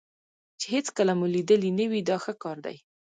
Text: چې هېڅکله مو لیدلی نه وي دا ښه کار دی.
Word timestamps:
چې 0.59 0.65
هېڅکله 0.75 1.13
مو 1.19 1.25
لیدلی 1.33 1.71
نه 1.79 1.85
وي 1.91 2.01
دا 2.09 2.17
ښه 2.23 2.33
کار 2.43 2.57
دی. 2.65 2.77